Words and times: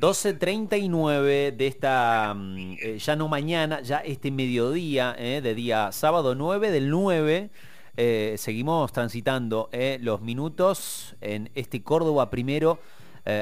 12.39 0.00 1.56
de 1.56 1.66
esta, 1.66 2.32
mm, 2.36 2.76
eh, 2.80 2.98
ya 2.98 3.16
no 3.16 3.26
mañana, 3.26 3.80
ya 3.80 3.98
este 3.98 4.30
mediodía, 4.30 5.14
eh, 5.18 5.40
de 5.42 5.54
día 5.56 5.90
sábado 5.90 6.36
9 6.36 6.70
del 6.70 6.88
9, 6.88 7.50
eh, 7.96 8.36
seguimos 8.38 8.92
transitando 8.92 9.68
los 10.00 10.20
minutos 10.20 11.16
en 11.20 11.50
este 11.56 11.82
Córdoba 11.82 12.30
primero, 12.30 12.78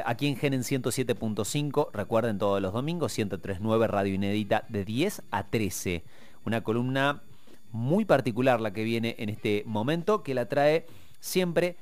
aquí 0.06 0.27
en 0.27 0.37
Genen 0.37 0.63
107.5, 0.63 1.90
recuerden 1.92 2.38
todos 2.38 2.61
los 2.63 2.73
domingos, 2.73 3.17
103.9 3.17 3.87
Radio 3.87 4.15
Inédita, 4.15 4.65
de 4.69 4.85
10 4.85 5.23
a 5.31 5.45
13. 5.45 6.03
Una 6.47 6.63
columna 6.65 7.23
muy 7.71 8.04
particular 8.07 8.61
la 8.61 8.73
que 8.73 8.83
viene 8.83 9.15
en 9.19 9.29
este 9.29 9.63
momento, 9.67 10.23
que 10.23 10.35
la 10.35 10.49
trae 10.49 10.87
siempre, 11.21 11.77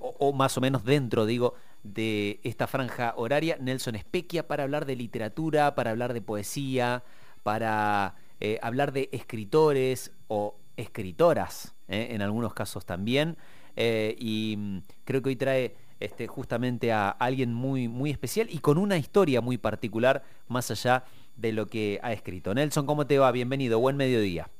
o 0.00 0.32
más 0.32 0.56
o 0.56 0.60
menos 0.60 0.84
dentro, 0.84 1.26
digo, 1.26 1.54
de 1.82 2.40
esta 2.42 2.66
franja 2.66 3.14
horaria, 3.16 3.56
Nelson 3.60 3.94
Espequia, 3.94 4.46
para 4.46 4.64
hablar 4.64 4.86
de 4.86 4.96
literatura, 4.96 5.74
para 5.74 5.90
hablar 5.90 6.12
de 6.12 6.20
poesía, 6.20 7.02
para 7.42 8.16
eh, 8.40 8.58
hablar 8.62 8.92
de 8.92 9.08
escritores 9.12 10.12
o 10.28 10.56
escritoras, 10.76 11.74
eh, 11.88 12.08
en 12.10 12.22
algunos 12.22 12.54
casos 12.54 12.84
también. 12.84 13.36
Eh, 13.76 14.14
y 14.18 14.56
mm, 14.58 14.78
creo 15.04 15.22
que 15.22 15.28
hoy 15.30 15.36
trae 15.36 15.76
este, 16.00 16.26
justamente 16.26 16.92
a 16.92 17.10
alguien 17.10 17.52
muy, 17.52 17.88
muy 17.88 18.10
especial 18.10 18.48
y 18.50 18.58
con 18.58 18.78
una 18.78 18.96
historia 18.96 19.40
muy 19.40 19.58
particular, 19.58 20.22
más 20.48 20.70
allá 20.70 21.04
de 21.36 21.52
lo 21.52 21.66
que 21.66 21.98
ha 22.02 22.12
escrito. 22.12 22.54
Nelson, 22.54 22.86
¿cómo 22.86 23.06
te 23.06 23.18
va? 23.18 23.32
Bienvenido, 23.32 23.78
buen 23.78 23.96
mediodía. 23.96 24.50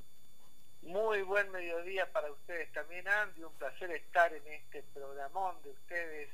Muy 0.83 1.23
buen 1.23 1.51
mediodía 1.53 2.11
para 2.13 2.31
ustedes 2.33 2.73
también, 2.73 3.07
Andy. 3.07 3.45
Un 3.45 3.53
placer 3.55 3.91
estar 3.93 4.33
en 4.33 4.47
este 4.49 4.83
programón 4.93 5.55
de 5.63 5.71
ustedes 5.71 6.29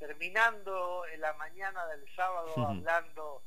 terminando 0.00 1.02
en 1.12 1.20
la 1.20 1.34
mañana 1.34 1.86
del 1.86 2.02
sábado 2.16 2.52
hablando 2.66 3.42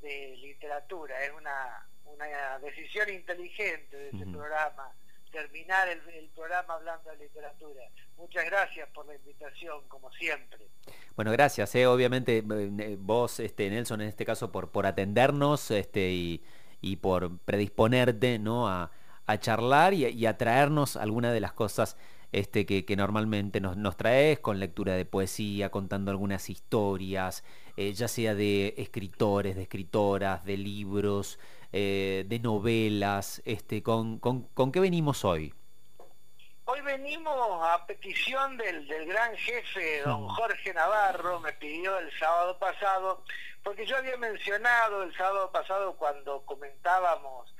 de 0.00 0.36
literatura. 0.36 1.20
Es 1.22 1.32
una, 1.32 1.84
una 2.06 2.58
decisión 2.60 3.10
inteligente 3.10 3.96
de 3.96 4.08
ese 4.10 4.24
programa, 4.26 4.92
terminar 5.32 5.88
el, 5.88 6.30
programa 6.34 6.74
hablando 6.74 7.10
de 7.10 7.16
literatura. 7.16 7.82
Muchas 8.16 8.44
gracias 8.44 8.88
por 8.94 9.04
la 9.06 9.16
invitación, 9.16 9.82
como 9.88 10.10
siempre. 10.12 10.68
Bueno, 11.16 11.32
gracias. 11.32 11.74
Eh. 11.74 11.86
Obviamente 11.86 12.38
eh, 12.38 12.96
vos, 12.98 13.40
este, 13.40 13.68
Nelson, 13.68 14.00
en 14.00 14.08
este 14.08 14.24
caso, 14.24 14.52
por, 14.52 14.70
por 14.70 14.86
atendernos 14.86 15.72
este, 15.72 16.10
y, 16.10 16.44
y 16.80 16.96
por 16.96 17.38
predisponerte 17.40 18.38
¿no? 18.38 18.68
a, 18.68 18.92
a 19.26 19.40
charlar 19.40 19.92
y, 19.92 20.06
y 20.06 20.26
a 20.26 20.38
traernos 20.38 20.96
algunas 20.96 21.32
de 21.32 21.40
las 21.40 21.52
cosas 21.52 21.96
este, 22.32 22.66
que, 22.66 22.96
normalmente 22.96 23.60
nos, 23.60 23.76
nos, 23.76 23.96
traes 23.96 24.38
con 24.40 24.58
lectura 24.58 24.94
de 24.94 25.04
poesía, 25.04 25.70
contando 25.70 26.10
algunas 26.10 26.50
historias, 26.50 27.44
eh, 27.76 27.92
ya 27.92 28.08
sea 28.08 28.34
de 28.34 28.74
escritores, 28.78 29.56
de 29.56 29.62
escritoras, 29.62 30.44
de 30.44 30.56
libros, 30.56 31.38
eh, 31.72 32.24
de 32.26 32.38
novelas. 32.38 33.42
Este, 33.44 33.82
con, 33.82 34.18
con, 34.18 34.72
qué 34.72 34.80
venimos 34.80 35.24
hoy? 35.24 35.54
Hoy 36.64 36.80
venimos 36.80 37.34
a 37.62 37.86
petición 37.86 38.56
del, 38.56 38.88
del, 38.88 39.06
gran 39.06 39.36
jefe, 39.36 40.02
don. 40.02 40.28
Jorge 40.28 40.74
Navarro, 40.74 41.38
me 41.40 41.52
pidió 41.52 41.96
el 41.98 42.10
sábado 42.18 42.58
pasado, 42.58 43.22
porque 43.62 43.86
yo 43.86 43.96
había 43.96 44.16
mencionado 44.16 45.04
el 45.04 45.16
sábado 45.16 45.52
pasado 45.52 45.96
cuando 45.96 46.44
comentábamos 46.44 47.55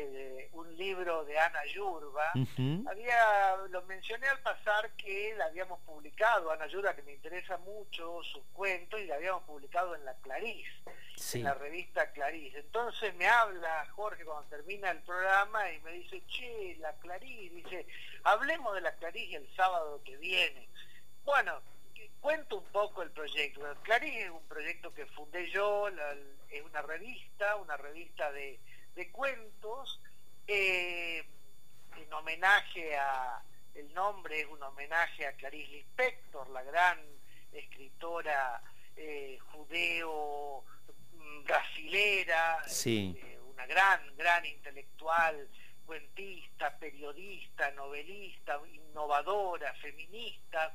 eh, 0.00 0.48
un 0.52 0.76
libro 0.76 1.24
de 1.24 1.38
Ana 1.38 1.64
Yurba. 1.66 2.30
Había, 2.32 3.56
lo 3.68 3.82
mencioné 3.82 4.28
al 4.28 4.40
pasar 4.40 4.92
que 4.92 5.34
la 5.36 5.46
habíamos 5.46 5.80
publicado, 5.80 6.50
Ana 6.50 6.66
Yurba, 6.68 6.94
que 6.94 7.02
me 7.02 7.12
interesa 7.12 7.56
mucho 7.58 8.22
sus 8.22 8.44
cuentos, 8.52 9.00
y 9.00 9.06
la 9.06 9.16
habíamos 9.16 9.42
publicado 9.42 9.94
en 9.94 10.04
la 10.04 10.14
Clarís, 10.18 10.68
en 11.34 11.42
la 11.42 11.54
revista 11.54 12.12
Clarís. 12.12 12.54
Entonces 12.54 13.12
me 13.16 13.26
habla 13.26 13.86
Jorge 13.96 14.24
cuando 14.24 14.48
termina 14.48 14.90
el 14.90 15.02
programa 15.02 15.70
y 15.72 15.80
me 15.80 15.92
dice, 15.92 16.22
che, 16.26 16.76
la 16.78 16.92
Clarís, 16.98 17.52
dice, 17.52 17.86
hablemos 18.22 18.74
de 18.74 18.80
la 18.82 18.94
Clarís 18.96 19.34
el 19.34 19.48
sábado 19.56 20.00
que 20.04 20.16
viene. 20.16 20.68
Bueno, 21.24 21.60
cuento 22.20 22.58
un 22.58 22.64
poco 22.66 23.02
el 23.02 23.10
proyecto. 23.10 23.60
Clarís 23.82 24.24
es 24.24 24.30
un 24.30 24.46
proyecto 24.46 24.94
que 24.94 25.06
fundé 25.06 25.50
yo, 25.50 25.88
es 25.88 26.62
una 26.62 26.82
revista, 26.82 27.56
una 27.56 27.76
revista 27.76 28.30
de 28.32 28.60
de 28.98 29.12
cuentos 29.12 30.00
eh, 30.48 31.24
en 31.96 32.12
homenaje 32.12 32.96
a, 32.96 33.40
el 33.76 33.94
nombre 33.94 34.40
es 34.40 34.46
un 34.48 34.60
homenaje 34.60 35.24
a 35.24 35.34
Clarice 35.34 35.70
Lispector, 35.70 36.48
la 36.50 36.64
gran 36.64 36.98
escritora 37.52 38.60
eh, 38.96 39.38
judeo 39.52 40.64
mm, 41.12 41.44
brasilera, 41.44 42.58
eh, 42.86 43.38
una 43.48 43.66
gran, 43.66 44.16
gran 44.16 44.44
intelectual, 44.44 45.48
cuentista, 45.86 46.76
periodista, 46.76 47.70
novelista, 47.70 48.60
innovadora, 48.66 49.74
feminista, 49.74 50.74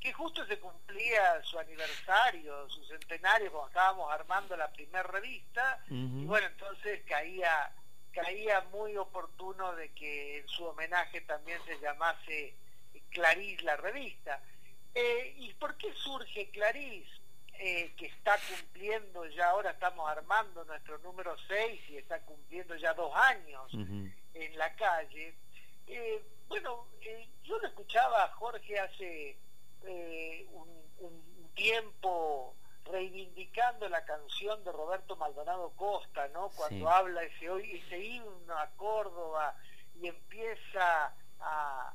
que 0.00 0.12
justo 0.12 0.46
se 0.46 0.58
cumplía 0.58 1.42
su 1.42 1.58
aniversario, 1.58 2.68
su 2.70 2.84
centenario, 2.84 3.50
cuando 3.50 3.68
estábamos 3.68 4.12
armando 4.12 4.56
la 4.56 4.70
primera 4.70 5.02
revista, 5.02 5.82
y 5.88 6.24
bueno, 6.24 6.46
entonces 6.46 7.02
caía, 7.06 7.72
caía 8.12 8.60
muy 8.72 8.96
oportuno 8.96 9.74
de 9.74 9.92
que 9.92 10.38
en 10.38 10.48
su 10.48 10.64
homenaje 10.64 11.20
también 11.22 11.60
se 11.64 11.78
llamase 11.80 12.54
Clarís 13.10 13.62
la 13.62 13.76
revista. 13.76 14.40
Eh, 14.94 15.34
¿Y 15.38 15.52
por 15.54 15.76
qué 15.76 15.92
surge 15.94 16.50
Clarís? 16.50 17.08
Eh, 17.60 17.92
que 17.96 18.06
está 18.06 18.38
cumpliendo 18.48 19.26
ya, 19.26 19.50
ahora 19.50 19.72
estamos 19.72 20.08
armando 20.08 20.64
nuestro 20.64 20.96
número 20.98 21.36
6 21.48 21.80
y 21.90 21.96
está 21.96 22.20
cumpliendo 22.20 22.76
ya 22.76 22.94
dos 22.94 23.12
años 23.16 23.72
en 23.74 24.56
la 24.56 24.72
calle. 24.76 25.34
Eh, 25.88 26.22
bueno, 26.46 26.86
yo 27.42 27.58
lo 27.58 27.66
escuchaba 27.66 28.22
a 28.22 28.28
Jorge 28.28 28.78
hace 28.78 29.36
eh, 29.86 30.46
un, 30.52 30.68
tiempo 31.54 32.54
reivindicando 32.84 33.88
la 33.88 34.04
canción 34.04 34.62
de 34.62 34.70
Roberto 34.70 35.16
Maldonado 35.16 35.72
Costa, 35.74 36.28
¿no? 36.28 36.50
Cuando 36.50 36.88
habla 36.88 37.24
ese, 37.24 37.46
ese 37.74 37.98
himno 37.98 38.56
a 38.56 38.68
Córdoba 38.76 39.56
y 40.00 40.06
empieza 40.06 41.12
a, 41.40 41.94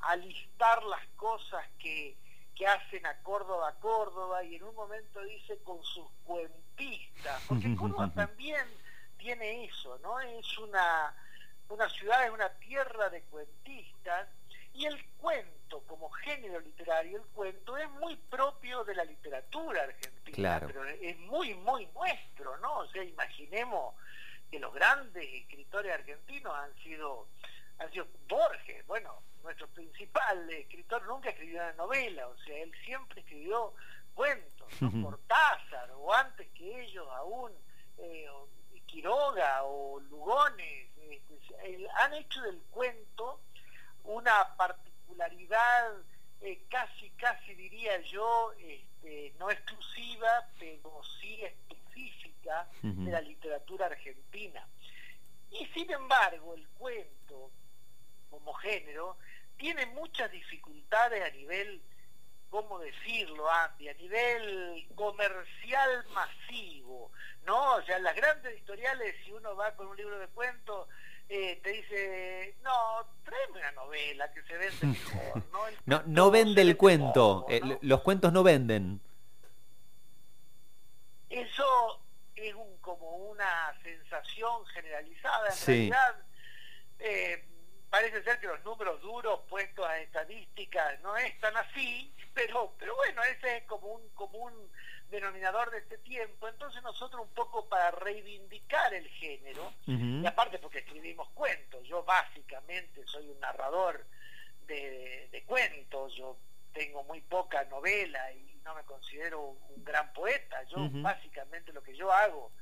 a, 0.00 0.16
listar 0.16 0.82
las 0.84 1.06
cosas 1.16 1.62
que, 1.78 2.16
que 2.54 2.66
hacen 2.66 3.04
a 3.04 3.22
Córdoba 3.22 3.74
Córdoba 3.78 4.42
y 4.42 4.56
en 4.56 4.62
un 4.62 4.74
momento 4.74 5.22
dice 5.24 5.58
con 5.62 5.82
sus 5.84 6.08
cuentistas, 6.24 7.42
porque 7.46 7.76
Córdoba 7.76 8.10
también 8.14 8.66
tiene 9.18 9.66
eso, 9.66 9.98
¿no? 9.98 10.18
Es 10.20 10.58
una, 10.58 11.14
una 11.68 11.88
ciudad, 11.90 12.24
es 12.24 12.32
una 12.32 12.48
tierra 12.54 13.10
de 13.10 13.22
cuentistas 13.24 14.28
y 14.74 14.86
el 14.86 15.04
cuento, 15.16 15.80
como 15.86 16.08
género 16.10 16.60
literario, 16.60 17.18
el 17.18 17.26
cuento 17.28 17.76
es 17.76 17.90
muy 17.90 18.16
propio 18.16 18.84
de 18.84 18.94
la 18.94 19.04
literatura 19.04 19.82
argentina, 19.82 20.60
pero 20.66 20.84
es 20.84 21.18
muy, 21.18 21.54
muy 21.54 21.86
nuestro, 21.86 22.56
¿no? 22.58 22.78
O 22.78 22.88
sea, 22.88 23.02
imaginemos 23.02 23.94
que 24.50 24.58
los 24.58 24.72
grandes 24.72 25.24
escritores 25.34 25.92
argentinos 25.92 26.54
han 26.54 26.74
sido, 26.82 27.28
han 27.78 27.90
sido 27.90 28.06
Borges, 28.28 28.86
bueno, 28.86 29.22
nuestro 29.42 29.66
principal 29.68 30.48
escritor 30.50 31.06
nunca 31.06 31.30
escribió 31.30 31.60
una 31.60 31.72
novela, 31.72 32.28
o 32.28 32.36
sea, 32.38 32.56
él 32.58 32.72
siempre 32.84 33.20
escribió 33.20 33.74
cuentos, 34.14 34.68
Cortázar, 35.02 35.90
o 35.92 36.12
antes 36.12 36.48
que 36.50 36.82
ellos 36.82 37.06
aún, 37.12 37.52
eh, 37.98 38.28
Quiroga 38.86 39.62
o 39.64 40.00
Lugones, 40.00 40.88
este, 40.98 41.88
han 41.96 42.14
hecho 42.14 42.40
del 42.42 42.60
cuento 42.70 43.40
una 44.08 44.56
particularidad 44.56 45.92
eh, 46.40 46.62
casi, 46.70 47.10
casi 47.10 47.54
diría 47.54 48.00
yo, 48.02 48.52
este, 48.58 49.34
no 49.38 49.50
exclusiva, 49.50 50.48
pero 50.58 51.02
sí 51.20 51.42
específica 51.44 52.66
de 52.82 53.10
la 53.10 53.20
literatura 53.20 53.86
argentina. 53.86 54.66
Y 55.50 55.66
sin 55.66 55.90
embargo, 55.90 56.54
el 56.54 56.66
cuento, 56.78 57.50
como 58.30 58.52
género, 58.54 59.18
tiene 59.56 59.84
muchas 59.86 60.30
dificultades 60.30 61.22
a 61.22 61.34
nivel, 61.36 61.82
¿cómo 62.48 62.78
decirlo, 62.78 63.50
Andy? 63.50 63.88
A 63.88 63.94
nivel 63.94 64.86
comercial 64.94 66.06
masivo, 66.14 67.10
¿no? 67.44 67.74
O 67.74 67.82
sea, 67.82 67.98
las 67.98 68.14
grandes 68.16 68.52
editoriales, 68.52 69.16
si 69.24 69.32
uno 69.32 69.54
va 69.56 69.74
con 69.74 69.88
un 69.88 69.96
libro 69.96 70.18
de 70.18 70.28
cuentos, 70.28 70.88
eh, 71.28 71.60
te 71.62 71.70
dice, 71.70 72.56
no, 72.62 73.06
tráeme 73.24 73.58
una 73.58 73.72
novela 73.72 74.32
que 74.32 74.42
se 74.42 74.56
vende 74.56 74.86
mejor. 74.86 75.42
No, 75.84 76.02
no, 76.06 76.30
vende 76.30 76.62
el 76.62 76.76
cuento, 76.76 77.46
eh, 77.48 77.60
los 77.82 78.00
cuentos 78.00 78.32
no 78.32 78.42
venden. 78.42 79.00
Eso 81.28 82.02
es 82.34 82.54
un, 82.54 82.78
como 82.78 83.16
una 83.16 83.78
sensación 83.82 84.64
generalizada. 84.66 85.48
En 85.48 85.66
realidad, 85.66 86.16
eh, 86.98 87.44
parece 87.90 88.22
ser 88.22 88.40
que 88.40 88.46
los 88.46 88.64
números 88.64 89.00
duros 89.02 89.40
puestos 89.48 89.86
a 89.86 89.98
estadísticas 89.98 90.98
no 91.00 91.16
es 91.16 91.38
tan 91.40 91.56
así, 91.56 92.14
pero, 92.34 92.74
pero 92.78 92.96
bueno, 92.96 93.22
ese 93.24 93.58
es 93.58 93.64
como 93.64 93.88
un, 93.88 94.08
como 94.14 94.38
denominador 95.10 95.70
de 95.70 95.78
este 95.78 95.98
tiempo. 95.98 96.48
Entonces 96.48 96.82
nosotros 96.82 97.22
un 97.22 97.34
poco 97.34 97.68
para 97.68 97.90
reivindicar 97.90 98.92
el 98.94 99.08
género, 99.08 99.72
y 99.86 100.26
aparte 100.26 100.58
porque 100.58 100.78
escribimos 100.78 101.28
cuentos, 101.30 101.86
yo 101.86 102.02
básicamente 102.04 103.06
soy 103.06 103.28
un 103.28 103.40
narrador 103.40 104.06
de, 104.66 105.44
cuentos, 105.46 106.14
yo 106.14 106.36
tengo 106.72 107.02
muy 107.04 107.22
poca 107.22 107.64
novela 107.64 108.32
y 108.32 108.60
no 108.64 108.74
me 108.74 108.82
considero 108.82 109.40
un, 109.40 109.84
gran 109.84 110.12
poeta, 110.12 110.62
yo 110.64 110.76
básicamente 111.00 111.72
lo 111.72 111.82
que 111.82 111.96
yo 111.96 112.12
hago 112.12 112.52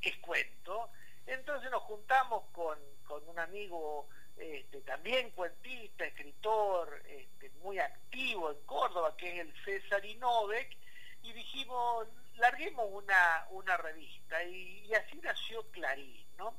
es 0.00 0.16
cuento. 0.18 0.90
Entonces 1.26 1.70
nos 1.70 1.82
juntamos 1.82 2.44
con, 2.52 2.78
con 3.04 3.26
un 3.28 3.38
amigo 3.40 4.08
este, 4.36 4.80
también 4.80 5.30
cuentista, 5.30 6.04
escritor, 6.04 7.02
este, 7.06 7.50
muy 7.62 7.78
activo 7.78 8.50
en 8.50 8.60
Córdoba, 8.66 9.16
que 9.16 9.32
es 9.32 9.40
el 9.40 9.54
César 9.64 10.04
Inovec, 10.04 10.76
y 11.24 11.32
dijimos, 11.32 12.06
larguemos 12.36 12.86
una, 12.90 13.46
una 13.50 13.76
revista, 13.78 14.42
y, 14.44 14.92
así 14.94 15.16
nació 15.22 15.62
Clarín, 15.70 16.24
¿no? 16.36 16.54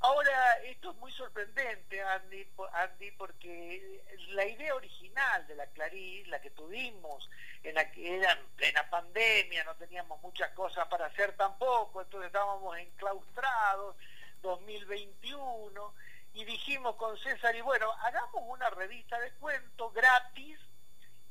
Ahora, 0.00 0.58
esto 0.64 0.90
es 0.90 0.96
muy 0.98 1.10
sorprendente, 1.12 2.00
Andy, 2.02 2.46
Andy, 2.72 3.10
porque 3.12 4.02
la 4.28 4.46
idea 4.46 4.74
original 4.74 5.46
de 5.46 5.56
la 5.56 5.66
Clarín, 5.68 6.30
la 6.30 6.40
que 6.40 6.50
tuvimos, 6.50 7.28
en 7.62 7.74
la 7.74 7.90
que 7.90 8.16
era 8.16 8.32
en 8.32 8.46
plena 8.56 8.88
pandemia, 8.88 9.64
no 9.64 9.74
teníamos 9.76 10.20
muchas 10.22 10.50
cosas 10.52 10.86
para 10.88 11.06
hacer 11.06 11.32
tampoco, 11.36 12.02
entonces 12.02 12.26
estábamos 12.26 12.76
enclaustrados, 12.76 13.96
2021, 14.42 15.94
y 16.34 16.44
dijimos 16.44 16.96
con 16.96 17.16
César, 17.18 17.56
y 17.56 17.62
bueno, 17.62 17.90
hagamos 18.02 18.42
una 18.46 18.70
revista 18.70 19.18
de 19.18 19.32
cuentos 19.32 19.92
gratis, 19.92 20.58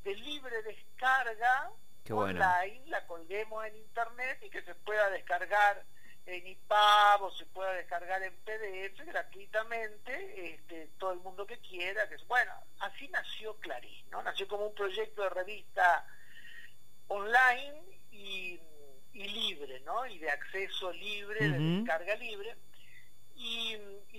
de 0.04 0.16
libre 0.16 0.64
descarga, 0.64 1.72
online, 2.10 2.84
la 2.88 3.06
colguemos 3.08 3.66
en 3.66 3.78
internet 3.78 4.40
y 4.42 4.50
que 4.50 4.62
se 4.64 4.76
pueda 4.76 5.10
descargar 5.10 5.84
en 6.26 6.48
IPAB 6.48 7.24
o 7.24 7.32
se 7.32 7.46
pueda 7.48 7.74
descargar 7.74 8.22
en 8.24 8.34
PDF 8.38 9.06
gratuitamente, 9.06 10.54
este, 10.54 10.90
todo 10.98 11.12
el 11.12 11.20
mundo 11.20 11.46
que 11.46 11.60
quiera. 11.60 12.08
Que, 12.08 12.18
bueno, 12.28 12.54
así 12.80 13.08
nació 13.10 13.56
Clarín, 13.58 14.10
¿no? 14.10 14.24
Nació 14.24 14.48
como 14.48 14.68
un 14.68 14.76
proyecto 14.76 15.24
de 15.24 15.30
revista 15.30 16.06
online 17.08 18.00
y, 18.12 18.60
libre, 19.14 19.80
¿no? 19.82 20.06
Y 20.08 20.18
de 20.20 20.32
acceso 20.32 20.92
libre, 20.92 21.48
de 21.48 21.60
descarga 21.60 22.16
libre. 22.16 22.56
Y, 23.36 23.78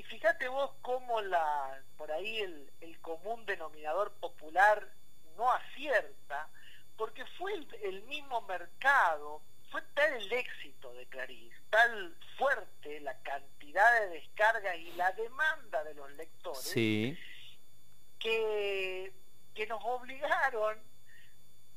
fíjate 0.08 0.48
vos 0.48 0.72
cómo 0.82 1.20
la, 1.20 1.82
por 1.96 2.12
ahí 2.12 2.38
el, 2.38 2.70
común 3.00 3.44
denominador 3.44 4.12
popular 4.14 4.88
no 5.36 5.52
acierta, 5.52 6.48
porque 6.96 7.24
fue 7.38 7.52
el, 7.82 8.02
mismo 8.02 8.42
mercado, 8.42 9.42
fue 9.70 9.82
tal 9.94 10.12
el 10.14 10.32
éxito 10.32 10.92
de 10.94 11.06
Clarice, 11.06 11.56
tal 11.70 12.16
fuerte 12.38 13.00
la 13.00 13.16
cantidad 13.22 14.00
de 14.00 14.08
descargas 14.08 14.76
y 14.76 14.92
la 14.92 15.12
demanda 15.12 15.82
de 15.84 15.94
los 15.94 16.10
lectores, 16.12 16.72
que, 18.18 19.12
que 19.54 19.66
nos 19.66 19.82
obligaron 19.84 20.78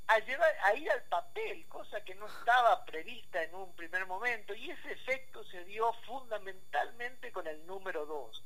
a, 0.08 0.20
llevar, 0.20 0.54
a 0.64 0.74
ir 0.76 0.90
al 0.90 1.04
papel, 1.04 1.66
cosa 1.68 2.04
que 2.04 2.16
no 2.16 2.28
estaba 2.28 2.86
prevista 2.86 3.44
en 3.44 3.54
un 3.56 3.74
primer 3.76 4.06
momento, 4.06 4.54
y 4.54 4.72
ese 4.72 4.94
efecto 4.94 5.44
se 5.46 5.64
dio 5.66 5.92
fundamentalmente 6.06 7.32
con 7.32 7.46
el 7.48 7.66
número 7.66 8.06
2. 8.06 8.44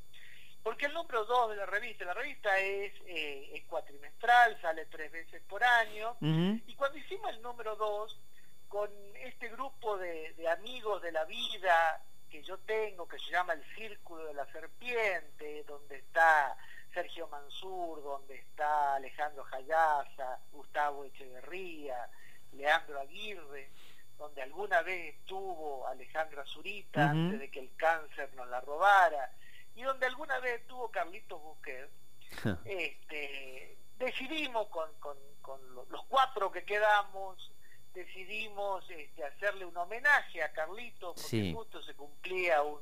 Porque 0.64 0.86
el 0.86 0.94
número 0.94 1.26
2 1.26 1.52
de 1.52 1.56
la 1.56 1.66
revista, 1.66 2.06
la 2.06 2.14
revista 2.14 2.58
es, 2.60 2.94
eh, 3.08 3.64
cuatrimestral, 3.68 4.60
sale 4.62 4.86
tres 4.86 5.12
veces 5.12 5.42
por 5.48 5.64
año, 5.64 6.16
y 6.22 6.76
cuando 6.76 6.98
hicimos 6.98 7.32
el 7.32 7.42
número 7.42 7.76
2, 7.76 8.20
con 8.68 8.90
este 9.16 9.50
grupo 9.50 9.98
de, 9.98 10.34
de 10.34 10.48
amigos 10.48 11.02
de 11.02 11.12
la 11.12 11.26
vida 11.26 12.02
que 12.30 12.42
yo 12.44 12.58
tengo, 12.60 13.08
que 13.08 13.20
se 13.20 13.32
llama 13.32 13.54
el 13.54 13.64
Círculo 13.76 14.26
de 14.26 14.34
la 14.34 14.46
Serpiente, 14.52 15.64
donde 15.68 15.98
está 15.98 16.56
Sergio 16.94 17.28
Mansur, 17.28 18.02
donde 18.04 18.36
está 18.36 18.96
Alejandro 18.96 19.44
Jayaza, 19.44 20.40
Gustavo 20.52 21.06
Echeverría, 21.06 22.08
Leandro 22.54 23.00
Aguirre, 23.00 23.70
donde 24.18 24.42
alguna 24.42 24.82
vez 24.82 25.16
estuvo 25.16 25.88
Alejandra 25.88 26.46
Zurita 26.46 27.10
antes 27.10 27.40
de 27.40 27.50
que 27.50 27.60
el 27.60 27.76
cáncer 27.76 28.34
nos 28.36 28.48
la 28.50 28.62
robara, 28.62 29.32
y 29.76 29.84
donde 29.84 30.06
alguna 30.06 30.40
vez 30.40 30.62
estuvo 30.62 30.90
Carlitos 30.92 31.42
Busquet, 31.42 31.90
este, 32.66 33.78
decidimos 33.98 34.68
con, 34.68 34.90
los 35.90 36.06
cuatro 36.06 36.52
que 36.52 36.64
quedamos, 36.64 37.52
decidimos 37.94 38.90
este, 38.90 39.24
hacerle 39.24 39.66
un 39.66 39.76
homenaje 39.76 40.42
a 40.44 40.52
Carlitos, 40.54 41.22
porque 41.22 41.54
justo 41.54 41.82
se 41.84 41.94
cumplía 41.96 42.62
un, 42.62 42.82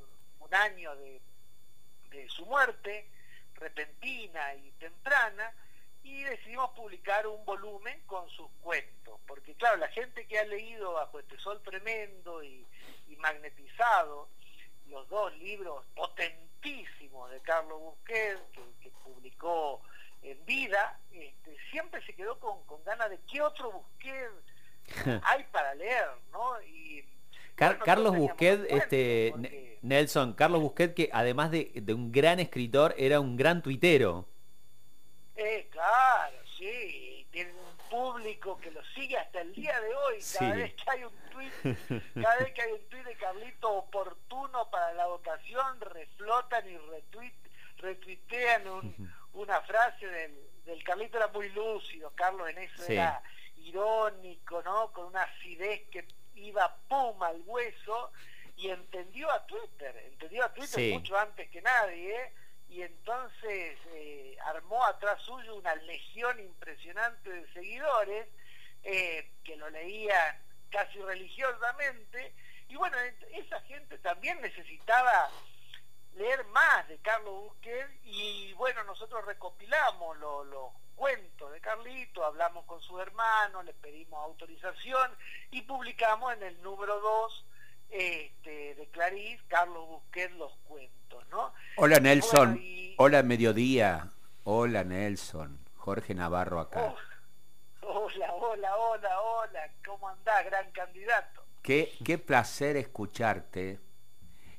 año 0.51 0.95
de 0.95 1.21
su 2.27 2.43
muerte, 2.47 3.07
repentina 3.53 4.55
y 4.55 4.71
temprana, 4.79 5.53
y 6.03 6.23
decidimos 6.23 6.71
publicar 6.71 7.27
un 7.27 7.43
volumen 7.45 8.01
con 8.05 8.29
sus 8.29 8.49
cuentos, 8.61 9.19
porque 9.27 9.53
claro, 9.55 9.77
la 9.77 9.89
gente 9.89 10.27
que 10.27 10.39
ha 10.39 10.45
leído 10.45 10.93
Bajo 10.93 11.19
este 11.19 11.37
sol 11.37 11.61
tremendo 11.63 12.43
y, 12.43 12.65
magnetizado, 13.17 14.29
los 14.87 15.07
dos 15.09 15.35
libros 15.37 15.85
potentísimos 16.59 17.31
de 17.31 17.39
Carlos 17.41 17.79
Busquet, 17.79 18.37
que, 18.81 18.91
publicó 19.03 19.81
en 20.21 20.45
vida, 20.45 20.99
este, 21.11 21.57
siempre 21.71 22.03
se 22.05 22.13
quedó 22.13 22.39
con, 22.39 22.63
con 22.65 22.83
ganas 22.83 23.09
de 23.09 23.19
qué 23.31 23.41
otro 23.41 23.71
Busquet 23.71 24.31
hay 25.23 25.43
para 25.51 25.73
leer, 25.75 26.09
¿no? 26.31 26.61
Y 26.61 27.03
Carlos 27.55 28.15
Busquet, 28.15 28.65
este, 28.69 29.77
Nelson, 29.81 30.33
Carlos 30.33 30.61
Busquet, 30.61 30.93
que 30.93 31.09
además 31.11 31.51
de, 31.51 31.83
un 31.89 32.11
gran 32.11 32.39
escritor, 32.39 32.95
era 32.97 33.19
un 33.19 33.35
gran 33.35 33.61
tuitero. 33.61 34.25
Eh, 35.35 35.67
claro, 35.69 36.37
sí, 36.57 37.27
tiene 37.31 37.51
un 37.51 37.68
público 37.89 38.57
que 38.59 38.71
lo 38.71 38.83
sigue 38.95 39.17
hasta 39.17 39.41
el 39.41 39.53
día 39.53 39.79
de 39.81 39.95
hoy. 39.95 40.19
Cada 40.37 40.55
vez 40.55 40.73
que 40.73 40.89
hay 40.89 41.03
un 41.03 41.13
tuit, 41.31 41.53
cada 42.21 42.37
vez 42.37 42.53
que 42.53 42.61
hay 42.61 42.71
un 42.71 42.89
tuit 42.89 43.03
de 43.03 43.15
Carlito 43.15 43.71
oportuno 43.71 44.69
para 44.69 44.93
la 44.93 45.07
votación, 45.07 45.81
reflotan 45.81 46.69
y 46.69 46.77
retweet, 46.77 47.33
retuitean 47.77 48.63
una 49.33 49.61
frase 49.61 50.07
del, 50.07 50.37
del 50.65 50.83
Carlito 50.83 51.17
era 51.17 51.27
muy 51.27 51.49
lúcido, 51.49 52.11
Carlos 52.15 52.49
en 52.49 52.59
eso 52.59 52.83
era 52.87 53.21
irónico, 53.57 54.61
¿no? 54.63 54.91
Con 54.91 55.07
una 55.07 55.23
acidez 55.23 55.87
que 55.89 56.05
iba 56.35 56.75
pum 56.87 57.21
al 57.23 57.41
hueso 57.45 58.11
y 58.55 58.69
entendió 58.69 59.31
a 59.31 59.45
Twitter, 59.45 59.95
entendió 60.11 60.45
a 60.45 60.53
Twitter 60.53 60.93
mucho 60.93 61.17
antes 61.17 61.49
que 61.49 61.61
nadie, 61.61 62.33
y 62.69 62.83
entonces 62.83 63.77
eh, 63.93 64.37
armó 64.45 64.85
atrás 64.85 65.21
suyo 65.23 65.55
una 65.55 65.75
legión 65.75 66.39
impresionante 66.39 67.29
de 67.29 67.53
seguidores 67.53 68.27
eh, 68.83 69.31
que 69.43 69.55
lo 69.57 69.69
leían 69.69 70.37
casi 70.69 70.99
religiosamente, 71.01 72.33
y 72.67 72.75
bueno, 72.75 72.95
esa 73.33 73.59
gente 73.61 73.97
también 73.97 74.39
necesitaba 74.41 75.29
leer 76.15 76.45
más 76.45 76.87
de 76.87 76.97
Carlos 76.99 77.33
Busquets 77.33 77.91
y 78.03 78.53
bueno, 78.53 78.83
nosotros 78.83 79.25
recopilamos 79.25 80.17
los 80.17 80.71
cuentos 80.95 81.51
de 81.51 81.61
Carlito, 81.61 82.25
hablamos 82.25 82.65
con 82.65 82.81
su 82.81 82.99
hermano, 82.99 83.63
le 83.63 83.73
pedimos 83.73 84.23
autorización 84.23 85.11
y 85.49 85.61
publicamos 85.61 86.33
en 86.33 86.43
el 86.43 86.61
número 86.61 86.99
2 86.99 87.45
este, 87.89 88.75
de 88.75 88.87
Clarice, 88.91 89.43
Carlos 89.47 89.87
Busquets, 89.87 90.33
los 90.35 90.55
cuentos, 90.67 91.27
¿no? 91.29 91.53
Hola 91.81 91.99
Nelson, 92.01 92.61
hola 92.97 93.23
Mediodía, 93.23 94.11
hola 94.43 94.83
Nelson, 94.83 95.59
Jorge 95.75 96.13
Navarro 96.13 96.59
acá. 96.59 96.93
Oh, 97.81 97.87
hola, 97.87 98.33
hola, 98.33 98.75
hola, 98.75 99.21
hola, 99.21 99.71
¿cómo 99.85 100.09
andás, 100.09 100.45
gran 100.45 100.69
candidato? 100.71 101.45
Qué, 101.61 101.93
qué 102.03 102.17
placer 102.17 102.75
escucharte. 102.75 103.79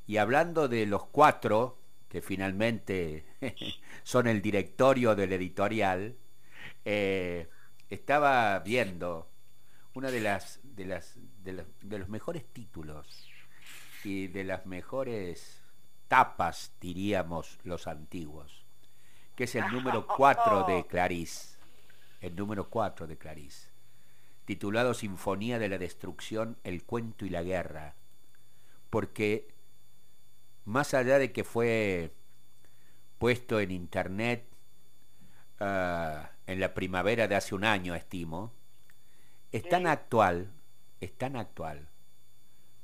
Y 0.06 0.16
hablando 0.16 0.66
de 0.66 0.86
los 0.86 1.04
cuatro, 1.06 1.78
que 2.08 2.22
finalmente 2.22 3.26
son 4.02 4.26
el 4.26 4.40
directorio 4.40 5.14
del 5.14 5.34
editorial, 5.34 6.16
eh, 6.86 7.48
estaba 7.90 8.58
viendo 8.60 9.28
una 9.94 10.10
de 10.10 10.20
las, 10.20 10.60
de 10.62 10.86
las 10.86 11.18
de 11.42 11.64
los, 11.98 12.08
mejores 12.08 12.46
títulos 12.46 13.28
y 14.04 14.28
de 14.28 14.44
las 14.44 14.64
mejores 14.64 15.59
tapas, 16.10 16.72
diríamos 16.80 17.60
los 17.62 17.86
antiguos, 17.86 18.64
que 19.36 19.44
es 19.44 19.54
el 19.54 19.64
número 19.70 20.06
4 20.16 20.64
de 20.64 20.84
Clarice, 20.84 21.56
el 22.20 22.34
número 22.34 22.68
4 22.68 23.06
de 23.06 23.16
Clarice, 23.16 23.68
titulado 24.44 24.92
Sinfonía 24.92 25.60
de 25.60 25.68
la 25.68 25.78
Destrucción, 25.78 26.58
el 26.64 26.82
cuento 26.82 27.24
y 27.24 27.30
la 27.30 27.44
guerra, 27.44 27.94
porque 28.90 29.54
más 30.64 30.94
allá 30.94 31.20
de 31.20 31.30
que 31.30 31.44
fue 31.44 32.12
puesto 33.18 33.60
en 33.60 33.70
internet 33.70 34.48
ah, 35.60 36.32
en 36.48 36.58
la 36.58 36.74
primavera 36.74 37.28
de 37.28 37.36
hace 37.36 37.54
un 37.54 37.62
año, 37.64 37.94
estimo, 37.94 38.52
es 39.52 39.68
tan 39.68 39.86
actual, 39.86 40.50
es 41.00 41.16
tan 41.16 41.36
actual, 41.36 41.86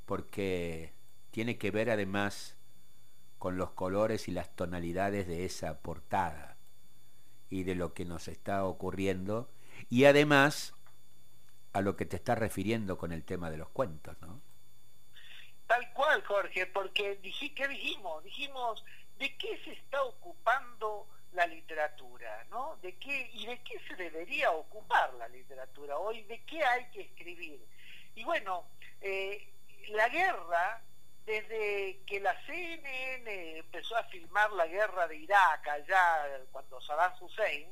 porque 0.05 0.93
tiene 1.31 1.57
que 1.57 1.71
ver 1.71 1.89
además 1.89 2.56
con 3.39 3.57
los 3.57 3.71
colores 3.71 4.27
y 4.27 4.31
las 4.31 4.55
tonalidades 4.55 5.27
de 5.27 5.45
esa 5.45 5.79
portada 5.79 6.57
y 7.49 7.63
de 7.63 7.75
lo 7.75 7.93
que 7.93 8.05
nos 8.05 8.27
está 8.27 8.65
ocurriendo 8.65 9.49
y 9.89 10.05
además 10.05 10.73
a 11.73 11.81
lo 11.81 11.95
que 11.95 12.05
te 12.05 12.15
está 12.15 12.35
refiriendo 12.35 12.97
con 12.97 13.11
el 13.11 13.23
tema 13.23 13.51
de 13.51 13.57
los 13.57 13.69
cuentos, 13.69 14.19
¿no? 14.21 14.41
Tal 15.67 15.93
cual, 15.93 16.23
Jorge, 16.23 16.65
porque 16.65 17.17
dije, 17.17 17.53
¿qué 17.53 17.67
dijimos? 17.67 18.23
Dijimos, 18.23 18.83
¿de 19.19 19.35
qué 19.37 19.59
se 19.65 19.73
está 19.73 20.01
ocupando 20.03 21.07
la 21.33 21.45
literatura? 21.45 22.45
¿no? 22.49 22.77
¿De 22.81 22.95
qué, 22.97 23.29
¿Y 23.33 23.45
de 23.45 23.61
qué 23.63 23.79
se 23.87 23.95
debería 23.95 24.51
ocupar 24.51 25.13
la 25.15 25.27
literatura 25.27 25.97
hoy? 25.97 26.23
¿De 26.23 26.41
qué 26.43 26.63
hay 26.63 26.85
que 26.91 27.01
escribir? 27.01 27.59
Y 28.15 28.23
bueno, 28.23 28.65
eh, 29.01 29.51
la 29.89 30.09
guerra, 30.09 30.81
desde 31.27 31.99
que 32.07 32.21
la 32.21 32.33
CNN 32.45 33.57
empezó 33.59 33.97
a 33.97 34.05
filmar 34.05 34.49
la 34.53 34.65
guerra 34.65 35.09
de 35.09 35.17
Irak, 35.17 35.67
allá 35.67 36.25
cuando 36.53 36.79
Saddam 36.79 37.11
Hussein, 37.19 37.69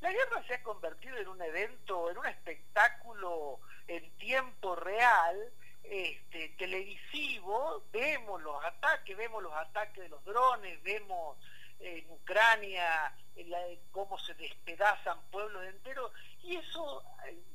la 0.00 0.12
guerra 0.12 0.44
se 0.46 0.54
ha 0.54 0.62
convertido 0.62 1.16
en 1.16 1.28
un 1.28 1.40
evento, 1.40 2.10
en 2.10 2.18
un 2.18 2.26
espectáculo 2.26 3.60
en 3.86 4.10
tiempo 4.18 4.76
real, 4.76 5.50
este, 5.82 6.50
televisivo, 6.58 7.82
vemos 7.90 8.42
los 8.42 8.62
ataques, 8.62 9.16
vemos 9.16 9.42
los 9.42 9.54
ataques 9.54 10.02
de 10.02 10.10
los 10.10 10.22
drones, 10.26 10.82
vemos 10.82 11.38
en 11.80 12.10
Ucrania 12.10 13.14
cómo 13.92 14.18
se 14.18 14.34
despedazan 14.34 15.18
pueblos 15.30 15.64
enteros, 15.64 16.12
y 16.42 16.56
eso 16.56 17.02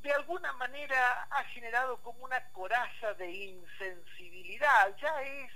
de 0.01 0.13
alguna 0.13 0.53
manera 0.53 1.27
ha 1.29 1.43
generado 1.45 2.01
como 2.01 2.23
una 2.23 2.43
coraza 2.51 3.13
de 3.13 3.31
insensibilidad, 3.31 4.52
ya 5.01 5.21
es 5.23 5.51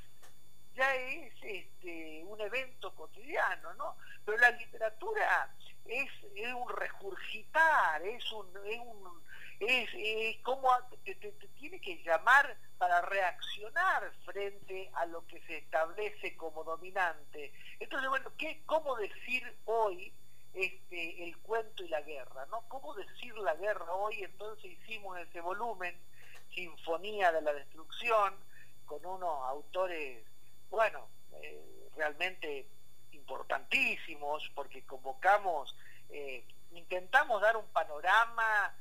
ya 0.78 0.96
es 0.96 1.34
este, 1.42 2.24
un 2.26 2.40
evento 2.40 2.94
cotidiano, 2.94 3.74
¿no? 3.74 3.98
Pero 4.24 4.38
la 4.38 4.52
literatura 4.52 5.52
es, 5.86 6.10
un 6.54 6.70
regurgitar, 6.70 8.02
es 8.04 8.32
un, 8.32 8.48
es 8.66 8.80
un 8.80 9.24
es, 9.60 10.38
como 10.44 10.70
te, 11.04 11.16
tiene 11.16 11.82
que 11.82 12.04
llamar 12.04 12.56
para 12.78 13.02
reaccionar 13.02 14.12
frente 14.24 14.92
a 14.94 15.08
lo 15.08 15.26
que 15.26 15.42
se 15.48 15.58
establece 15.58 16.38
como 16.38 16.64
dominante. 16.64 17.52
Entonces, 17.80 18.08
bueno, 18.10 18.32
¿qué, 18.38 18.62
¿cómo 18.68 18.96
decir 18.98 19.52
hoy 19.66 20.14
este, 20.54 21.24
el 21.24 21.36
cuento 21.40 21.84
y 21.84 21.88
la 21.88 22.02
guerra? 22.02 22.46
¿no? 22.52 22.62
¿Cómo 22.68 22.94
decir 22.94 23.36
la 23.40 23.56
guerra 23.56 23.92
hoy? 23.94 24.24
Entonces 24.24 24.66
hicimos 24.66 25.18
ese 25.20 25.42
volumen, 25.42 26.00
Sinfonía 26.54 27.32
de 27.32 27.42
la 27.42 27.54
Destrucción, 27.54 28.36
con 28.88 29.06
unos 29.06 29.44
autores, 29.48 30.26
bueno, 30.72 31.08
eh, 31.34 31.90
realmente 31.96 32.68
importantísimos, 33.12 34.50
porque 34.56 34.84
convocamos, 34.86 35.76
eh, 36.10 36.44
intentamos 36.72 37.42
dar 37.42 37.58
un 37.58 37.68
panorama 37.68 38.74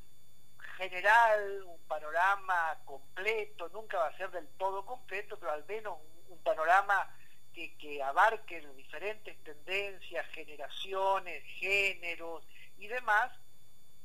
general, 0.76 1.62
un 1.64 1.80
panorama 1.86 2.78
completo, 2.84 3.68
nunca 3.70 3.98
va 3.98 4.08
a 4.08 4.16
ser 4.16 4.30
del 4.30 4.46
todo 4.56 4.86
completo, 4.86 5.38
pero 5.38 5.52
al 5.52 5.64
menos 5.66 5.98
un, 6.28 6.38
panorama 6.38 7.10
que, 7.52 7.76
que 7.76 8.00
abarque 8.02 8.60
diferentes 8.76 9.36
tendencias, 9.42 10.24
generaciones, 10.28 11.42
géneros 11.58 12.46
y 12.78 12.86
demás. 12.86 13.32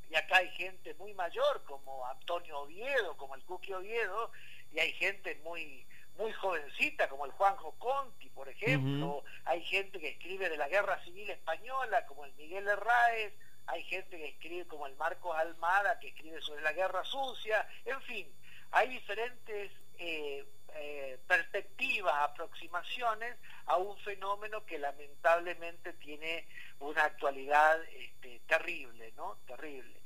Y 0.10 0.16
acá 0.16 0.38
hay 0.38 0.50
gente 0.52 0.94
muy 0.96 1.14
mayor 1.14 1.64
como 1.66 2.06
Antonio 2.08 2.62
Oviedo, 2.62 3.16
como 3.18 3.36
el 3.36 3.44
Cuqui 3.44 3.74
Oviedo, 3.74 4.32
y 4.72 4.80
hay 4.80 4.94
gente 4.94 5.36
muy 5.44 5.86
muy 6.22 6.32
jovencita 6.34 7.10
como 7.10 7.26
el 7.26 7.32
Juanjo 7.32 7.74
Conti, 7.80 8.30
por 8.30 8.48
ejemplo, 8.48 9.24
hay 9.46 9.64
gente 9.64 10.00
que 10.00 10.10
escribe 10.10 10.50
de 10.50 10.58
la 10.58 10.70
Guerra 10.70 11.04
Civil 11.04 11.30
Española 11.32 12.06
como 12.06 12.26
el 12.26 12.34
Miguel 12.36 12.68
Herráez, 12.68 13.34
hay 13.66 13.84
gente 13.86 14.18
que 14.18 14.28
escribe 14.28 14.68
como 14.68 14.86
el 14.86 14.96
Marcos 14.98 15.36
Almada, 15.36 16.00
que 16.00 16.10
escribe 16.10 16.40
sobre 16.42 16.62
la 16.62 16.74
guerra 16.74 17.04
sucia, 17.06 17.68
en 17.86 18.00
fin, 18.04 18.28
hay 18.72 18.90
diferentes 18.90 19.72
eh, 19.98 20.46
eh, 20.76 21.18
perspectivas, 21.28 22.14
aproximaciones 22.18 23.36
a 23.66 23.78
un 23.78 23.98
fenómeno 24.00 24.64
que 24.66 24.78
lamentablemente 24.78 25.94
tiene 25.94 26.48
una 26.80 27.04
actualidad 27.04 27.82
este, 27.96 28.42
terrible, 28.48 29.12
¿no? 29.18 29.38
Terrible. 29.48 30.01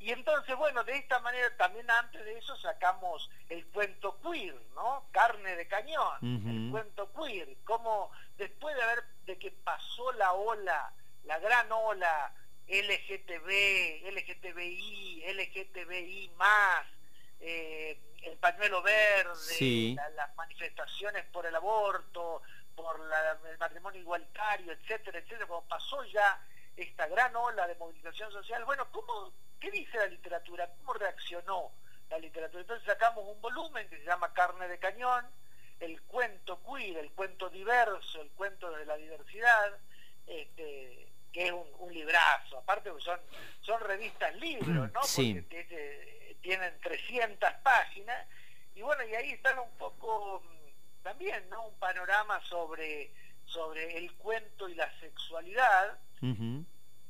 Y 0.00 0.12
entonces, 0.12 0.56
bueno, 0.56 0.82
de 0.82 0.96
esta 0.96 1.20
manera 1.20 1.54
también 1.58 1.88
antes 1.90 2.24
de 2.24 2.38
eso 2.38 2.56
sacamos 2.56 3.30
el 3.50 3.66
cuento 3.66 4.18
queer, 4.22 4.58
¿no? 4.74 5.06
Carne 5.12 5.56
de 5.56 5.68
cañón, 5.68 6.18
el 6.22 6.70
cuento 6.70 7.12
queer, 7.12 7.54
como 7.64 8.10
después 8.38 8.74
de 8.74 8.82
haber, 8.82 9.04
de 9.26 9.38
que 9.38 9.50
pasó 9.50 10.10
la 10.12 10.32
ola, 10.32 10.90
la 11.24 11.38
gran 11.38 11.70
ola 11.70 12.32
LGTB, 12.66 14.10
LGTBI, 14.10 15.22
LGTBI 15.34 16.32
más, 16.36 16.86
eh, 17.40 18.00
el 18.22 18.38
pañuelo 18.38 18.80
verde, 18.82 19.96
las 20.16 20.34
manifestaciones 20.34 21.26
por 21.26 21.44
el 21.44 21.54
aborto, 21.54 22.40
por 22.74 23.00
el 23.50 23.58
matrimonio 23.58 24.00
igualitario, 24.00 24.72
etcétera, 24.72 25.18
etcétera, 25.18 25.46
cuando 25.46 25.68
pasó 25.68 26.02
ya 26.04 26.40
esta 26.74 27.06
gran 27.08 27.36
ola 27.36 27.66
de 27.66 27.74
movilización 27.74 28.32
social, 28.32 28.64
bueno, 28.64 28.90
¿cómo, 28.90 29.32
¿qué 29.60 29.70
dice 29.70 29.98
la 29.98 30.06
literatura? 30.06 30.70
¿Cómo 30.78 30.94
reaccionó 30.94 31.70
la 32.08 32.18
literatura? 32.18 32.62
Entonces 32.62 32.86
sacamos 32.86 33.24
un 33.26 33.40
volumen 33.40 33.88
que 33.88 33.98
se 33.98 34.04
llama 34.04 34.32
Carne 34.32 34.66
de 34.66 34.78
Cañón, 34.78 35.26
el 35.78 36.00
cuento 36.02 36.60
queer, 36.62 36.98
el 36.98 37.10
cuento 37.12 37.48
diverso, 37.50 38.20
el 38.20 38.30
cuento 38.30 38.70
de 38.70 38.84
la 38.86 38.96
diversidad, 38.96 39.78
este, 40.26 41.08
que 41.32 41.46
es 41.46 41.52
un, 41.52 41.92
librazo, 41.92 42.58
aparte 42.58 42.90
son, 43.00 43.18
son 43.60 43.80
revistas 43.80 44.34
libros, 44.36 44.92
¿no? 44.92 45.00
Porque 45.00 46.36
tienen 46.40 46.80
300 46.80 47.52
páginas, 47.62 48.26
y 48.74 48.82
bueno, 48.82 49.04
y 49.04 49.14
ahí 49.14 49.30
están 49.32 49.58
un 49.58 49.70
poco 49.76 50.42
mm, 50.44 51.02
también, 51.02 51.48
¿no? 51.50 51.66
Un 51.66 51.78
panorama 51.78 52.40
sobre, 52.48 53.12
sobre 53.44 53.98
el 53.98 54.12
cuento 54.14 54.68
y 54.68 54.74
la 54.74 54.90
sexualidad. 55.00 55.98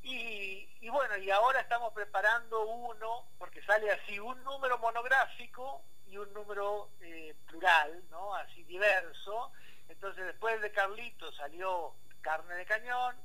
Y, 0.03 0.69
y, 0.81 0.89
bueno, 0.89 1.17
y 1.19 1.31
ahora 1.31 1.61
estamos 1.61 1.93
preparando 1.93 2.67
uno, 2.67 3.27
porque 3.39 3.63
sale 3.63 3.91
así, 3.91 4.19
un 4.19 4.43
número 4.45 4.79
monográfico 4.79 5.83
y 6.07 6.17
un 6.17 6.33
número 6.33 6.91
eh, 7.01 7.35
plural, 7.47 8.03
¿no? 8.11 8.35
Así 8.35 8.63
diverso. 8.65 9.53
Entonces 9.89 10.25
después 10.25 10.61
de 10.61 10.73
Carlito 10.73 11.31
salió 11.33 11.95
Carne 12.21 12.55
de 12.55 12.67
Cañón, 12.67 13.17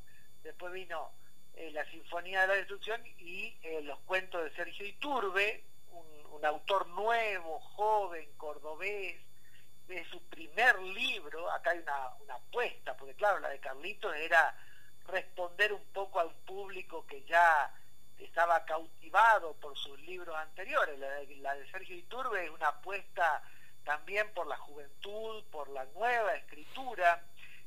después 0.44 0.74
vino 0.74 1.12
eh, 1.56 1.72
la 1.72 1.86
Sinfonía 1.86 2.42
de 2.42 2.48
la 2.48 2.54
Destrucción 2.56 3.02
y 3.06 3.58
eh, 3.64 3.82
los 3.84 4.00
cuentos 4.02 4.44
de 4.44 4.56
Sergio 4.56 4.86
Iturbe, 4.86 5.64
un, 5.92 6.46
autor 6.46 6.86
nuevo, 6.90 7.60
joven, 7.60 8.30
cordobés, 8.38 9.16
de 9.88 10.06
su 10.12 10.22
primer 10.30 10.80
libro, 10.80 11.50
acá 11.50 11.72
hay 11.72 11.80
una, 11.80 12.10
una 12.20 12.36
apuesta, 12.36 12.96
porque 12.98 13.16
claro, 13.16 13.40
la 13.40 13.50
de 13.50 13.60
Carlitos 13.60 14.16
era 14.16 14.56
responder 15.08 15.74
un 15.74 15.84
poco 15.94 16.20
a 16.20 16.26
un 16.26 16.36
público 16.46 17.06
que 17.06 17.24
ya 17.24 17.72
estaba 18.18 18.66
cautivado 18.66 19.54
por 19.54 19.78
sus 19.78 20.00
libros 20.02 20.36
anteriores. 20.36 20.98
La 21.00 21.10
de, 21.10 21.36
la 21.38 21.56
de 21.56 21.70
Sergio 21.70 21.96
Iturbe 21.96 22.46
es 22.46 22.50
una 22.50 22.70
apuesta 22.70 23.44
también 23.84 24.34
por 24.34 24.48
la 24.48 24.58
juventud, 24.58 25.44
por 25.52 25.70
la 25.70 25.86
nueva 25.94 26.34
escritura 26.36 27.24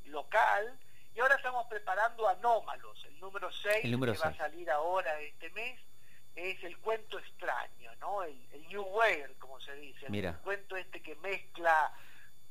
local, 0.06 0.78
y 1.14 1.20
ahora 1.20 1.36
estamos 1.36 1.66
preparando 1.66 2.28
Anómalos, 2.28 3.04
el 3.04 3.18
número 3.18 3.50
6, 3.50 3.82
que 3.82 3.96
va 3.96 4.28
a 4.28 4.36
salir 4.36 4.70
ahora 4.70 5.20
este 5.20 5.50
mes, 5.50 5.80
es 6.36 6.62
el 6.62 6.78
cuento 6.78 7.18
extraño, 7.18 7.94
¿no? 7.96 8.22
El, 8.22 8.38
New 8.68 8.82
Wave, 8.82 9.34
como 9.38 9.58
se 9.60 9.74
dice, 9.76 10.06
el 10.06 10.36
cuento 10.38 10.76
este 10.76 11.02
que 11.02 11.16
mezcla 11.16 11.90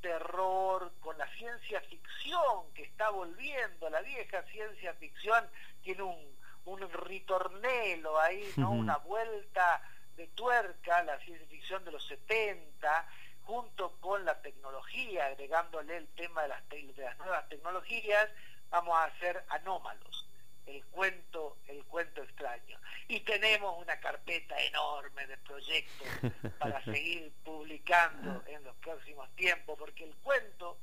terror 0.02 0.92
con 1.00 1.18
la 1.18 1.28
ciencia 1.36 1.82
ficción 1.82 2.74
que 2.74 2.84
está 2.84 3.10
volviendo, 3.10 3.90
la 3.90 4.02
vieja 4.02 4.44
ciencia 4.44 4.94
ficción 4.96 5.46
tiene 5.82 6.04
un, 6.04 6.38
un 6.66 6.90
ritornelo 6.92 8.20
ahí, 8.20 8.52
¿no? 8.58 8.72
Una 8.72 8.98
vuelta 8.98 9.82
de 10.16 10.28
tuerca, 10.28 11.04
la 11.04 11.20
ciencia 11.20 11.48
ficción 11.48 11.86
de 11.86 11.92
los 11.92 12.06
70, 12.08 13.08
junto 13.44 13.94
con 14.02 14.26
la 14.26 14.42
tecnología, 14.42 15.28
agregándole 15.28 15.98
el 15.98 16.08
tema 16.10 16.42
de 16.44 16.48
las, 16.50 16.68
de 16.70 16.94
las 16.98 17.18
nuevas 17.18 17.48
tecnologías, 17.48 18.30
vamos 18.70 18.96
a 18.98 19.06
hacer 19.06 19.46
anómalos, 19.50 20.28
el 20.68 20.84
cuento, 20.86 21.58
el 21.68 21.84
cuento 21.86 22.22
extraño. 22.22 22.80
Y 23.08 23.22
tenemos 23.22 23.82
una 23.82 24.00
carpeta 24.00 24.60
enorme 24.60 25.26
de 25.28 25.38
proyectos 25.38 26.08
para 26.60 26.84
seguir 26.84 27.32
publicando 27.44 28.44
en 28.48 28.64
los 28.64 28.76
próximos 28.78 29.30
tiempos, 29.36 29.78
porque 29.78 30.04
el 30.04 30.16
cuento, 30.18 30.78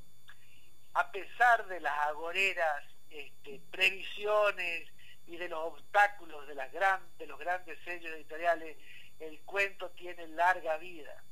a 0.95 1.13
pesar 1.13 1.67
de 1.67 1.81
las 1.81 1.99
agoreras 2.09 2.85
este, 3.11 3.61
previsiones 3.71 4.89
y 5.27 5.37
de 5.37 5.49
los 5.49 5.61
obstáculos 5.61 6.47
de, 6.49 6.55
las 6.55 6.73
gran, 6.73 7.01
de 7.19 7.27
los 7.27 7.39
grandes 7.39 7.79
sellos 7.85 8.13
editoriales, 8.13 8.77
el 9.21 9.41
cuento 9.41 9.91
tiene 9.91 10.27
larga 10.29 10.79
vida. 10.79 11.23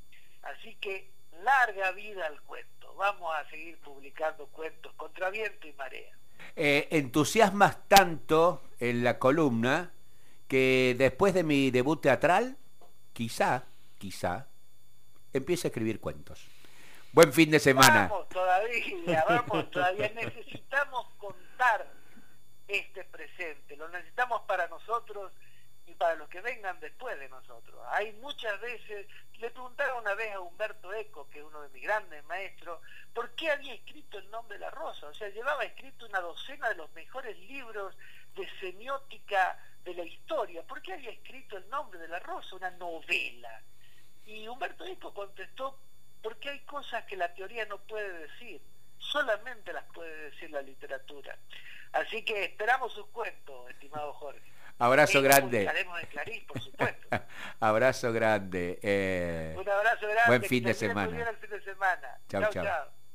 Así 0.42 0.75
que 0.76 1.11
larga 1.42 1.92
vida 1.92 2.26
al 2.26 2.40
cuento. 2.42 2.94
Vamos 2.94 3.35
a 3.35 3.49
seguir 3.49 3.78
publicando 3.80 4.47
cuentos 4.49 4.92
contra 4.94 5.30
viento 5.30 5.66
y 5.66 5.73
marea. 5.73 6.16
Eh, 6.54 6.88
entusiasmas 6.90 7.88
tanto 7.88 8.62
en 8.78 9.04
la 9.04 9.18
columna 9.18 9.90
que 10.49 10.94
después 10.99 11.32
de 11.34 11.44
mi 11.44 11.70
debut 11.70 12.00
teatral, 12.00 12.56
quizá, 13.12 13.64
quizá, 13.99 14.46
empiece 15.32 15.66
a 15.66 15.70
escribir 15.70 15.99
cuentos. 16.00 16.46
Buen 17.12 17.32
fin 17.32 17.50
de 17.50 17.61
semana. 17.61 18.08
Vamos 18.08 18.28
todavía, 18.28 19.25
vamos 19.28 19.70
todavía. 19.70 20.12
Necesitamos 20.14 21.06
contar 21.18 21.87
este 22.68 23.04
presente, 23.04 23.76
lo 23.76 23.88
necesitamos 23.88 24.42
para 24.42 24.66
nosotros 24.68 25.32
y 25.86 25.94
para 25.94 26.14
los 26.14 26.28
que 26.28 26.40
vengan 26.40 26.78
después 26.80 27.18
de 27.18 27.28
nosotros. 27.28 27.80
Hay 27.90 28.12
muchas 28.14 28.60
veces, 28.60 29.06
le 29.38 29.50
preguntaron 29.50 29.98
una 29.98 30.14
vez 30.14 30.32
a 30.32 30.40
Humberto 30.40 30.92
Eco, 30.94 31.28
que 31.28 31.40
es 31.40 31.44
uno 31.44 31.62
de 31.62 31.68
mis 31.70 31.82
grandes 31.82 32.24
maestros, 32.24 32.80
¿por 33.12 33.34
qué 33.34 33.50
había 33.50 33.74
escrito 33.74 34.18
el 34.18 34.30
nombre 34.30 34.58
de 34.58 34.64
la 34.64 34.70
rosa? 34.70 35.08
O 35.08 35.14
sea, 35.14 35.28
llevaba 35.28 35.64
escrito 35.64 36.06
una 36.06 36.20
docena 36.20 36.68
de 36.68 36.76
los 36.76 36.92
mejores 36.92 37.36
libros 37.38 37.96
de 38.34 38.48
semiótica 38.60 39.58
de 39.84 39.94
la 39.94 40.04
historia. 40.04 40.62
¿Por 40.62 40.80
qué 40.82 40.94
había 40.94 41.10
escrito 41.10 41.56
el 41.56 41.68
nombre 41.68 41.98
de 41.98 42.08
la 42.08 42.20
rosa? 42.20 42.56
Una 42.56 42.70
novela. 42.70 43.62
Y 44.24 44.46
Humberto 44.46 44.84
Eco 44.84 45.12
contestó, 45.12 45.78
porque 46.22 46.50
hay 46.50 46.60
cosas 46.60 47.04
que 47.04 47.16
la 47.16 47.34
teoría 47.34 47.66
no 47.66 47.78
puede 47.78 48.28
decir, 48.28 48.62
solamente 48.98 49.72
las 49.72 49.84
puede 49.92 50.30
decir 50.30 50.50
la 50.50 50.62
literatura. 50.62 51.36
Así 51.92 52.24
que 52.24 52.44
esperamos 52.44 52.92
sus 52.92 53.06
cuentos, 53.08 53.68
estimado 53.70 54.12
Jorge. 54.14 54.51
Abrazo 54.78 55.22
grande. 55.22 55.58
de 55.60 56.06
Clarín, 56.10 56.46
por 56.46 56.60
supuesto. 56.60 57.08
abrazo 57.60 58.12
grande. 58.12 58.78
Eh, 58.82 59.54
Un 59.56 59.68
abrazo 59.68 60.06
grande. 60.06 60.22
Buen 60.26 60.42
fin 60.42 60.64
de 60.64 60.74
semana. 60.74 61.18
El 61.30 61.36
fin 61.36 61.50
de 61.50 61.60
semana. 61.62 62.18
Chau, 62.28 62.50
chau. 62.50 62.64